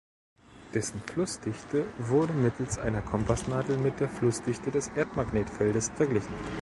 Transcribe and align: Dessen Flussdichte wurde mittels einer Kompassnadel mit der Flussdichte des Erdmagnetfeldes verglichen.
Dessen 0.73 0.99
Flussdichte 1.01 1.85
wurde 1.99 2.33
mittels 2.33 2.79
einer 2.79 3.03
Kompassnadel 3.03 3.77
mit 3.77 3.99
der 3.99 4.09
Flussdichte 4.09 4.71
des 4.71 4.87
Erdmagnetfeldes 4.87 5.89
verglichen. 5.89 6.33